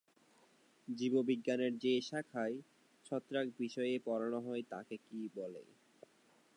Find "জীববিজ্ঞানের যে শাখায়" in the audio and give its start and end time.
0.87-2.57